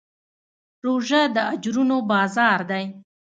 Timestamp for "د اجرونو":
1.35-1.97